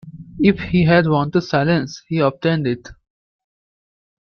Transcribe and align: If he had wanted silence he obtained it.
If 0.39 0.57
he 0.59 0.85
had 0.85 1.05
wanted 1.05 1.41
silence 1.41 2.01
he 2.07 2.17
obtained 2.17 2.65
it. 2.65 2.89